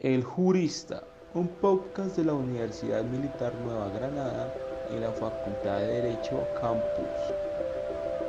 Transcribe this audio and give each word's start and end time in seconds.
El 0.00 0.22
Jurista, 0.22 1.02
un 1.34 1.48
podcast 1.48 2.16
de 2.16 2.24
la 2.24 2.32
Universidad 2.32 3.02
Militar 3.02 3.52
Nueva 3.64 3.88
Granada 3.88 4.54
y 4.96 5.00
la 5.00 5.10
Facultad 5.10 5.80
de 5.80 5.86
Derecho 5.88 6.40
Campus. 6.60 7.34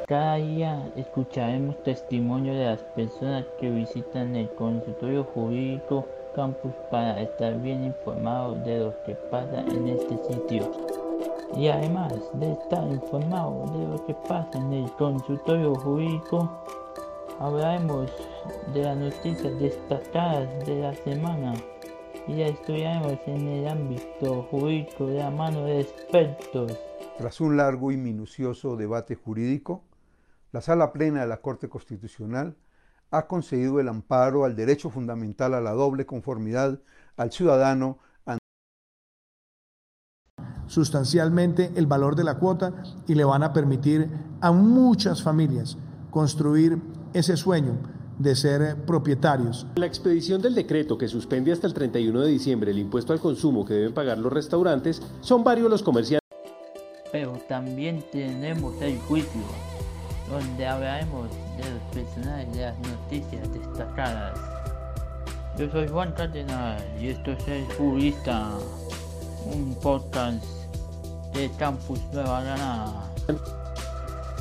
Cada 0.08 0.38
día 0.38 0.92
escucharemos 0.96 1.78
testimonio 1.84 2.56
de 2.56 2.66
las 2.66 2.82
personas 2.96 3.46
que 3.60 3.70
visitan 3.70 4.36
el 4.36 4.50
consultorio 4.56 5.24
jurídico 5.26 6.08
campus 6.34 6.74
para 6.90 7.22
estar 7.22 7.62
bien 7.62 7.84
informados 7.84 8.66
de 8.66 8.80
lo 8.80 9.04
que 9.04 9.14
pasa 9.30 9.62
en 9.62 9.90
este 9.90 10.18
sitio. 10.28 10.72
Y 11.56 11.68
además 11.68 12.16
de 12.34 12.52
estar 12.52 12.88
informados 12.88 13.72
de 13.78 13.88
lo 13.90 14.06
que 14.08 14.16
pasa 14.28 14.58
en 14.58 14.74
el 14.74 14.92
consultorio 14.94 15.76
jurídico, 15.76 16.50
hablaremos 17.40 18.12
de 18.74 18.84
las 18.84 18.98
noticias 18.98 19.60
destacadas 19.60 20.66
de 20.66 20.82
la 20.82 20.94
semana 20.94 21.54
y 22.28 22.36
las 22.36 22.52
estudiaremos 22.52 23.18
en 23.26 23.48
el 23.48 23.68
ámbito 23.68 24.44
jurídico 24.52 25.08
de 25.08 25.20
la 25.20 25.32
mano 25.32 25.64
de 25.64 25.82
expertos. 25.82 26.78
Tras 27.18 27.42
un 27.42 27.58
largo 27.58 27.92
y 27.92 27.98
minucioso 27.98 28.76
debate 28.76 29.16
jurídico, 29.16 29.84
la 30.52 30.62
Sala 30.62 30.92
Plena 30.92 31.22
de 31.22 31.28
la 31.28 31.42
Corte 31.42 31.70
Constitucional 31.70 32.56
ha 33.12 33.28
concedido 33.28 33.80
el 33.80 33.88
amparo 33.88 34.46
al 34.46 34.56
derecho 34.56 34.90
fundamental 34.90 35.54
a 35.54 35.62
la 35.62 35.72
doble 35.72 36.06
conformidad 36.06 36.80
al 37.18 37.32
ciudadano 37.32 38.00
sustancialmente 40.68 41.72
el 41.76 41.88
valor 41.88 42.16
de 42.16 42.24
la 42.24 42.36
cuota 42.36 42.84
y 43.08 43.16
le 43.16 43.24
van 43.24 43.42
a 43.42 43.54
permitir 43.54 44.08
a 44.40 44.52
muchas 44.52 45.24
familias 45.24 45.78
construir 46.12 46.80
ese 47.14 47.38
sueño 47.38 47.78
de 48.20 48.36
ser 48.36 48.76
propietarios. 48.86 49.66
La 49.76 49.86
expedición 49.86 50.42
del 50.42 50.54
decreto 50.54 50.98
que 50.98 51.08
suspende 51.08 51.52
hasta 51.52 51.68
el 51.68 51.74
31 51.74 52.22
de 52.22 52.30
diciembre 52.30 52.72
el 52.72 52.80
impuesto 52.80 53.14
al 53.14 53.20
consumo 53.20 53.66
que 53.66 53.74
deben 53.74 53.94
pagar 53.94 54.18
los 54.18 54.32
restaurantes 54.32 55.02
son 55.22 55.44
varios 55.44 55.70
los 55.70 55.82
comerciantes. 55.82 56.20
Pero 57.12 57.34
también 57.48 58.04
tenemos 58.12 58.80
el 58.82 59.00
juicio, 59.00 59.42
donde 60.30 60.68
hablaremos 60.68 61.30
de 61.58 61.72
los 61.72 61.82
personajes 61.94 62.54
de 62.54 62.62
las 62.62 62.76
noticias 62.80 63.52
destacadas. 63.54 64.38
Yo 65.58 65.70
soy 65.72 65.88
Juan 65.88 66.12
Cardenal 66.12 66.78
y 67.02 67.08
esto 67.08 67.32
es 67.32 67.48
El 67.48 67.66
Jurista, 67.74 68.52
un 69.46 69.76
podcast 69.82 70.44
de 71.34 71.50
Campus 71.58 72.00
Nueva 72.14 72.44
Granada. 72.44 73.10